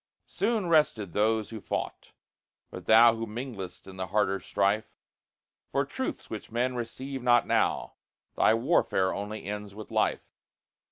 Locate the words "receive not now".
6.73-7.93